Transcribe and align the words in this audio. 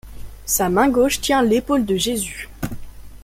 Sa 0.47 0.67
main 0.67 0.89
gauche 0.89 1.21
tient 1.21 1.43
l'épaule 1.43 1.85
de 1.85 1.95
Jésus. 1.95 2.49